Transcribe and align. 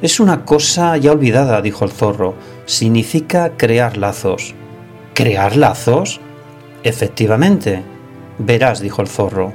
Es 0.00 0.20
una 0.20 0.44
cosa 0.44 0.96
ya 0.96 1.10
olvidada, 1.10 1.60
dijo 1.62 1.84
el 1.84 1.90
zorro. 1.90 2.36
Significa 2.64 3.56
crear 3.56 3.96
lazos. 3.96 4.54
¿Crear 5.14 5.56
lazos? 5.56 6.20
Efectivamente. 6.84 7.82
Verás, 8.38 8.78
dijo 8.78 9.02
el 9.02 9.08
zorro, 9.08 9.52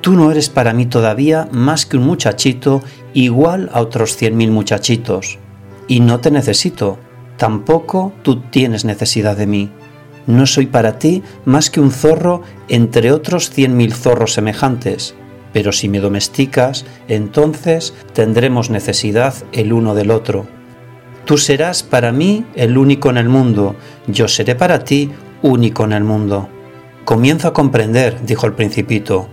tú 0.00 0.14
no 0.14 0.32
eres 0.32 0.50
para 0.50 0.72
mí 0.72 0.86
todavía 0.86 1.48
más 1.52 1.86
que 1.86 1.98
un 1.98 2.02
muchachito 2.02 2.82
igual 3.14 3.70
a 3.72 3.80
otros 3.80 4.16
cien 4.16 4.36
mil 4.36 4.50
muchachitos 4.50 5.38
y 5.88 6.00
no 6.00 6.20
te 6.20 6.30
necesito, 6.30 6.98
tampoco 7.36 8.12
tú 8.22 8.40
tienes 8.40 8.84
necesidad 8.84 9.36
de 9.36 9.46
mí. 9.46 9.70
No 10.26 10.46
soy 10.46 10.66
para 10.66 10.98
ti 10.98 11.22
más 11.44 11.70
que 11.70 11.80
un 11.80 11.90
zorro 11.90 12.42
entre 12.68 13.12
otros 13.12 13.50
cien 13.50 13.76
mil 13.76 13.92
zorros 13.92 14.34
semejantes, 14.34 15.14
pero 15.52 15.72
si 15.72 15.88
me 15.88 16.00
domesticas, 16.00 16.84
entonces 17.08 17.94
tendremos 18.12 18.70
necesidad 18.70 19.34
el 19.52 19.72
uno 19.72 19.94
del 19.94 20.10
otro. 20.10 20.46
Tú 21.24 21.38
serás 21.38 21.82
para 21.82 22.12
mí 22.12 22.44
el 22.54 22.78
único 22.78 23.10
en 23.10 23.16
el 23.16 23.28
mundo, 23.28 23.76
yo 24.06 24.28
seré 24.28 24.54
para 24.54 24.84
ti 24.84 25.10
único 25.42 25.84
en 25.84 25.92
el 25.92 26.04
mundo. 26.04 26.48
Comienzo 27.04 27.48
a 27.48 27.52
comprender, 27.52 28.24
dijo 28.24 28.46
el 28.46 28.54
principito. 28.54 29.28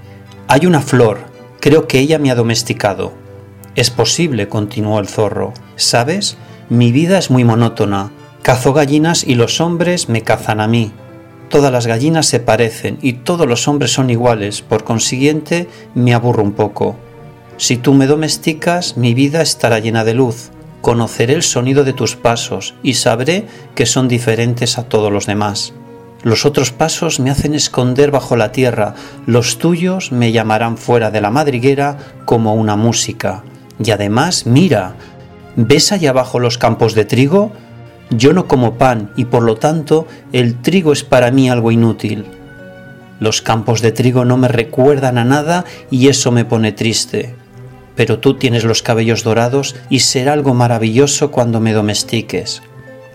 Hay 0.47 0.65
una 0.65 0.81
flor, 0.81 1.19
creo 1.59 1.87
que 1.87 1.99
ella 1.99 2.19
me 2.19 2.31
ha 2.31 2.35
domesticado. 2.35 3.13
Es 3.75 3.89
posible, 3.89 4.47
continuó 4.47 4.99
el 4.99 5.07
zorro. 5.07 5.53
¿Sabes? 5.75 6.37
Mi 6.69 6.91
vida 6.91 7.17
es 7.17 7.29
muy 7.31 7.43
monótona. 7.43 8.11
Cazo 8.41 8.73
gallinas 8.73 9.23
y 9.23 9.35
los 9.35 9.61
hombres 9.61 10.09
me 10.09 10.21
cazan 10.21 10.61
a 10.61 10.67
mí. 10.67 10.91
Todas 11.49 11.71
las 11.71 11.87
gallinas 11.87 12.27
se 12.27 12.39
parecen 12.39 12.99
y 13.01 13.13
todos 13.13 13.47
los 13.47 13.67
hombres 13.67 13.91
son 13.91 14.09
iguales, 14.09 14.61
por 14.61 14.83
consiguiente 14.83 15.67
me 15.95 16.13
aburro 16.13 16.43
un 16.43 16.53
poco. 16.53 16.95
Si 17.57 17.75
tú 17.75 17.93
me 17.93 18.05
domesticas, 18.05 18.97
mi 18.97 19.13
vida 19.13 19.41
estará 19.41 19.79
llena 19.79 20.03
de 20.03 20.13
luz. 20.13 20.51
Conoceré 20.81 21.33
el 21.33 21.43
sonido 21.43 21.83
de 21.83 21.93
tus 21.93 22.15
pasos 22.15 22.75
y 22.83 22.93
sabré 22.93 23.47
que 23.75 23.85
son 23.85 24.07
diferentes 24.07 24.77
a 24.77 24.83
todos 24.83 25.11
los 25.11 25.25
demás. 25.25 25.73
Los 26.21 26.45
otros 26.45 26.71
pasos 26.71 27.19
me 27.19 27.31
hacen 27.31 27.53
esconder 27.55 28.11
bajo 28.11 28.35
la 28.35 28.51
tierra, 28.51 28.93
los 29.25 29.57
tuyos 29.57 30.11
me 30.11 30.31
llamarán 30.31 30.77
fuera 30.77 31.11
de 31.11 31.21
la 31.21 31.31
madriguera 31.31 31.97
como 32.25 32.53
una 32.53 32.75
música. 32.75 33.43
Y 33.83 33.91
además, 33.91 34.45
mira, 34.45 34.95
¿ves 35.55 35.91
allá 35.91 36.09
abajo 36.11 36.39
los 36.39 36.57
campos 36.57 36.95
de 36.95 37.05
trigo? 37.05 37.51
Yo 38.09 38.33
no 38.33 38.47
como 38.47 38.75
pan 38.75 39.11
y 39.15 39.25
por 39.25 39.43
lo 39.43 39.55
tanto 39.55 40.07
el 40.33 40.61
trigo 40.61 40.91
es 40.93 41.03
para 41.03 41.31
mí 41.31 41.49
algo 41.49 41.71
inútil. 41.71 42.25
Los 43.19 43.41
campos 43.41 43.81
de 43.81 43.91
trigo 43.91 44.25
no 44.25 44.37
me 44.37 44.47
recuerdan 44.47 45.17
a 45.17 45.25
nada 45.25 45.65
y 45.91 46.07
eso 46.07 46.31
me 46.31 46.45
pone 46.45 46.71
triste. 46.71 47.35
Pero 47.95 48.19
tú 48.19 48.35
tienes 48.35 48.63
los 48.63 48.81
cabellos 48.81 49.23
dorados 49.23 49.75
y 49.89 49.99
será 49.99 50.33
algo 50.33 50.53
maravilloso 50.53 51.31
cuando 51.31 51.59
me 51.59 51.73
domestiques. 51.73 52.61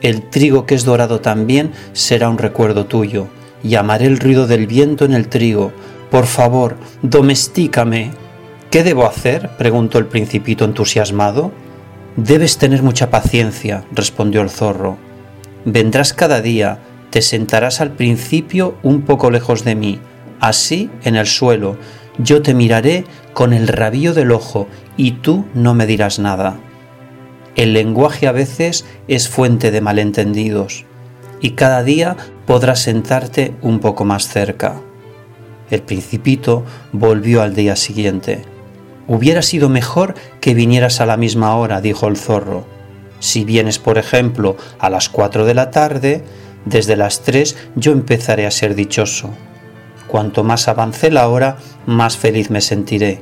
El 0.03 0.29
trigo 0.29 0.67
que 0.67 0.75
es 0.75 0.85
dorado 0.85 1.21
también 1.21 1.73
será 1.95 2.29
un 2.29 2.39
recuerdo 2.39 2.85
tuyo. 2.85 3.29
Llamaré 3.63 4.07
el 4.07 4.19
ruido 4.19 4.47
del 4.47 4.67
viento 4.67 5.07
en 5.07 5.15
el 5.15 5.29
trigo. 5.29 5.73
Por 6.11 6.27
favor, 6.27 6.77
domestícame 7.01 8.11
¿Qué 8.75 8.83
debo 8.83 9.07
hacer? 9.07 9.51
preguntó 9.57 9.99
el 9.99 10.07
principito 10.07 10.65
entusiasmado. 10.65 11.53
Debes 12.17 12.59
tener 12.59 12.83
mucha 12.83 13.09
paciencia, 13.09 13.85
respondió 13.93 14.43
el 14.43 14.51
zorro. 14.51 14.97
Vendrás 15.65 16.13
cada 16.13 16.41
día, 16.41 16.81
te 17.11 17.23
sentarás 17.23 17.81
al 17.81 17.93
principio 17.93 18.77
un 18.83 19.03
poco 19.03 19.31
lejos 19.31 19.63
de 19.63 19.77
mí, 19.77 20.01
así 20.41 20.91
en 21.05 21.15
el 21.15 21.29
suelo, 21.29 21.77
yo 22.19 22.43
te 22.43 22.53
miraré 22.53 23.05
con 23.33 23.53
el 23.53 23.69
rabillo 23.69 24.13
del 24.13 24.33
ojo 24.33 24.67
y 24.97 25.13
tú 25.13 25.45
no 25.55 25.75
me 25.75 25.87
dirás 25.87 26.19
nada. 26.19 26.57
El 27.55 27.75
lenguaje 27.75 28.27
a 28.27 28.33
veces 28.33 28.85
es 29.07 29.29
fuente 29.29 29.71
de 29.71 29.83
malentendidos 29.83 30.85
y 31.41 31.51
cada 31.51 31.85
día 31.85 32.17
podrás 32.45 32.81
sentarte 32.81 33.55
un 33.63 33.79
poco 33.79 34.05
más 34.05 34.27
cerca. 34.27 34.81
El 35.71 35.83
principito 35.83 36.65
volvió 36.91 37.41
al 37.41 37.55
día 37.55 37.77
siguiente. 37.77 38.53
Hubiera 39.07 39.43
sido 39.43 39.69
mejor 39.69 40.15
que 40.41 40.55
vinieras 40.55 41.01
a 41.01 41.07
la 41.07 41.17
misma 41.17 41.57
hora, 41.57 41.81
dijo 41.81 42.09
el 42.09 42.17
zorro. 42.17 42.65
Si 43.21 43.45
vienes, 43.45 43.79
por 43.79 43.99
ejemplo, 43.99 44.57
a 44.79 44.91
las 44.91 45.09
cuatro 45.09 45.45
de 45.45 45.55
la 45.55 45.71
tarde, 45.71 46.25
desde 46.65 46.97
las 46.97 47.23
tres 47.23 47.57
yo 47.77 47.93
empezaré 47.93 48.47
a 48.47 48.51
ser 48.51 48.75
dichoso. 48.75 49.31
Cuanto 50.09 50.45
más 50.45 50.69
avance 50.69 51.11
la 51.11 51.29
hora, 51.29 51.59
más 51.87 52.17
feliz 52.17 52.51
me 52.51 52.61
sentiré. 52.61 53.21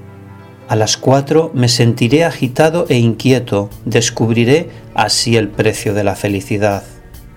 A 0.69 0.76
las 0.76 0.96
cuatro 0.96 1.50
me 1.55 1.69
sentiré 1.69 2.25
agitado 2.25 2.87
e 2.88 2.96
inquieto, 2.96 3.69
descubriré 3.84 4.70
así 4.94 5.37
el 5.37 5.49
precio 5.49 5.94
de 5.94 6.05
la 6.05 6.14
felicidad. 6.14 6.84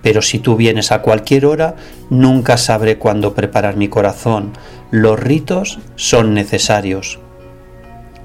Pero 0.02 0.22
si 0.22 0.38
tú 0.38 0.56
vienes 0.56 0.92
a 0.92 1.02
cualquier 1.02 1.46
hora, 1.46 1.74
nunca 2.10 2.56
sabré 2.56 2.98
cuándo 2.98 3.34
preparar 3.34 3.76
mi 3.76 3.88
corazón. 3.88 4.52
Los 4.90 5.18
ritos 5.18 5.80
son 5.96 6.32
necesarios. 6.32 7.18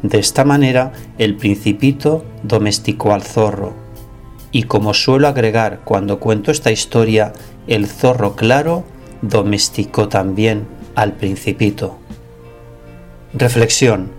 De 0.03 0.19
esta 0.19 0.43
manera, 0.43 0.93
el 1.17 1.35
principito 1.35 2.25
domesticó 2.43 3.13
al 3.13 3.21
zorro. 3.21 3.73
Y 4.51 4.63
como 4.63 4.93
suelo 4.93 5.27
agregar 5.27 5.81
cuando 5.85 6.19
cuento 6.19 6.51
esta 6.51 6.71
historia, 6.71 7.33
el 7.67 7.87
zorro 7.87 8.35
claro 8.35 8.83
domesticó 9.21 10.09
también 10.09 10.67
al 10.95 11.13
principito. 11.13 11.97
Reflexión. 13.33 14.11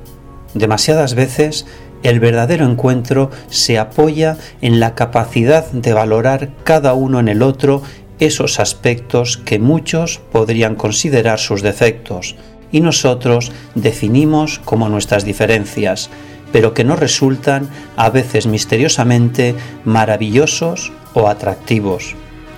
Demasiadas 0.54 1.14
veces 1.14 1.66
el 2.02 2.18
verdadero 2.20 2.64
encuentro 2.64 3.30
se 3.48 3.78
apoya 3.78 4.38
en 4.60 4.80
la 4.80 4.94
capacidad 4.94 5.70
de 5.70 5.92
valorar 5.92 6.50
cada 6.64 6.94
uno 6.94 7.20
en 7.20 7.28
el 7.28 7.42
otro 7.42 7.82
esos 8.18 8.60
aspectos 8.60 9.36
que 9.36 9.58
muchos 9.58 10.20
podrían 10.30 10.76
considerar 10.76 11.38
sus 11.38 11.62
defectos 11.62 12.36
y 12.72 12.80
nosotros 12.80 13.52
definimos 13.74 14.58
como 14.64 14.88
nuestras 14.88 15.24
diferencias, 15.24 16.10
pero 16.50 16.74
que 16.74 16.84
nos 16.84 16.98
resultan 16.98 17.68
a 17.96 18.10
veces 18.10 18.46
misteriosamente 18.46 19.54
maravillosos 19.84 20.92
o 21.14 21.28
atractivos. 21.28 22.16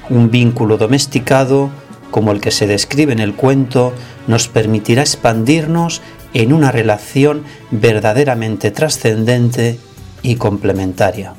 Un 0.09 0.31
vínculo 0.31 0.79
domesticado 0.79 1.71
como 2.15 2.31
el 2.31 2.41
que 2.41 2.53
se 2.53 2.69
describe 2.69 3.13
en 3.13 3.19
el 3.19 3.35
cuento, 3.35 3.93
nos 4.29 4.47
permitirá 4.47 5.03
expandirnos 5.03 6.01
en 6.33 6.53
una 6.53 6.71
relación 6.71 7.43
verdaderamente 7.73 8.71
trascendente 8.71 9.81
y 10.23 10.37
complementaria. 10.37 11.35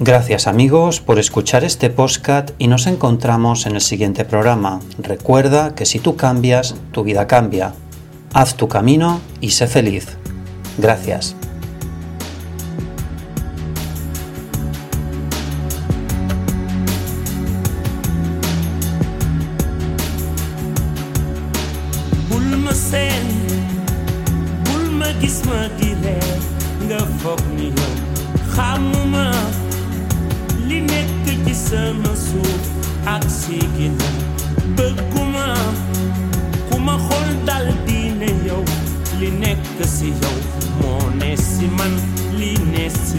Gracias 0.00 0.46
amigos 0.46 1.00
por 1.00 1.18
escuchar 1.18 1.64
este 1.64 1.90
podcast 1.90 2.50
y 2.58 2.68
nos 2.68 2.86
encontramos 2.86 3.66
en 3.66 3.74
el 3.74 3.80
siguiente 3.80 4.24
programa. 4.24 4.78
Recuerda 4.98 5.74
que 5.74 5.86
si 5.86 5.98
tú 5.98 6.14
cambias, 6.14 6.76
tu 6.92 7.02
vida 7.02 7.26
cambia. 7.26 7.74
Haz 8.32 8.54
tu 8.54 8.68
camino 8.68 9.20
y 9.40 9.50
sé 9.50 9.66
feliz. 9.66 10.06
Gracias. 10.78 11.34
Sama 31.66 32.12
suuf 32.14 32.62
ak 33.06 33.24
bëgguma 34.78 35.46
dal 37.46 37.66
di 37.86 38.00
ne 38.20 38.30
yow 38.46 38.62
li 39.18 39.30
nekk 39.42 39.78
si 39.94 40.08
yow 40.22 40.36
moo 40.80 41.02
si 41.36 41.66
man 41.78 41.92
li 42.38 42.52
si 43.06 43.18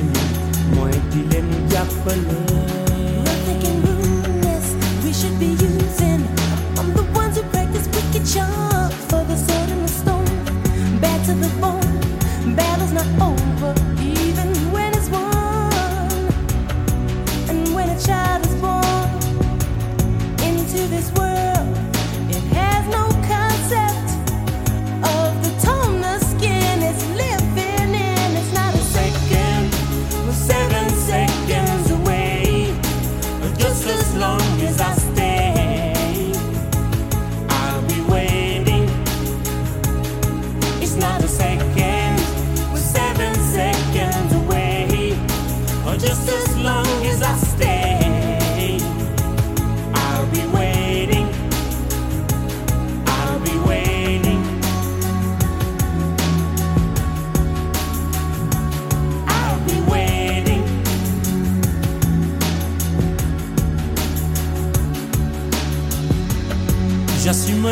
mooy 0.76 0.96
di 1.12 1.20
leen 1.32 1.50
jàppale. 1.72 2.38
We 5.04 5.12
should 5.14 5.36
be 5.40 5.50